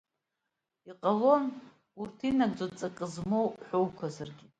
[0.89, 1.45] Иҟалон
[1.99, 4.45] урҭ инагӡоу, ҵакык змоу ҳәоуқәазаргьы.